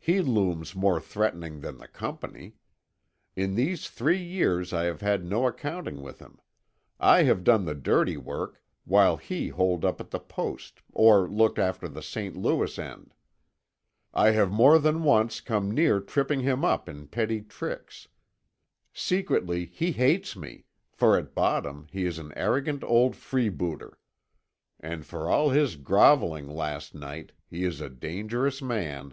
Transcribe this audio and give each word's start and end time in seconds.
He 0.00 0.22
looms 0.22 0.74
more 0.74 0.98
threatening 1.00 1.60
than 1.60 1.76
the 1.76 1.86
Company. 1.86 2.54
In 3.36 3.56
these 3.56 3.90
three 3.90 4.22
years 4.22 4.72
I 4.72 4.84
have 4.84 5.02
had 5.02 5.22
no 5.22 5.46
accounting 5.46 6.00
with 6.00 6.18
him. 6.18 6.38
I 6.98 7.24
have 7.24 7.44
done 7.44 7.66
the 7.66 7.74
dirty 7.74 8.16
work, 8.16 8.62
while 8.86 9.18
he 9.18 9.48
holed 9.48 9.84
up 9.84 10.00
at 10.00 10.08
the 10.08 10.18
post, 10.18 10.80
or 10.94 11.28
looked 11.28 11.58
after 11.58 11.88
the 11.90 12.00
St. 12.00 12.34
Louis 12.34 12.78
end. 12.78 13.12
I 14.14 14.30
have 14.30 14.50
more 14.50 14.78
than 14.78 15.02
once 15.02 15.42
come 15.42 15.70
near 15.72 16.00
tripping 16.00 16.40
him 16.40 16.64
up 16.64 16.88
in 16.88 17.08
petty 17.08 17.42
tricks. 17.42 18.08
Secretly 18.94 19.66
he 19.66 19.92
hates 19.92 20.34
me, 20.34 20.64
for 20.90 21.18
at 21.18 21.34
bottom 21.34 21.86
he 21.90 22.06
is 22.06 22.18
an 22.18 22.32
arrogant 22.34 22.82
old 22.82 23.14
freebooter. 23.14 23.98
And 24.80 25.04
for 25.04 25.28
all 25.28 25.50
his 25.50 25.76
grovelling 25.76 26.48
last 26.48 26.94
night, 26.94 27.32
he 27.46 27.62
is 27.62 27.82
a 27.82 27.90
dangerous 27.90 28.62
man. 28.62 29.12